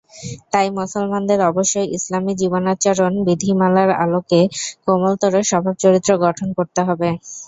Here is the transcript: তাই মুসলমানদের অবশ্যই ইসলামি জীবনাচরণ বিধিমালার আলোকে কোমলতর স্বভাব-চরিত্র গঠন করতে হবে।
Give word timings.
তাই 0.51 0.67
মুসলমানদের 0.77 1.39
অবশ্যই 1.49 1.91
ইসলামি 1.97 2.33
জীবনাচরণ 2.35 3.13
বিধিমালার 3.27 3.89
আলোকে 4.03 4.39
কোমলতর 4.85 5.33
স্বভাব-চরিত্র 5.43 6.11
গঠন 6.25 6.47
করতে 6.57 6.81
হবে। 6.87 7.09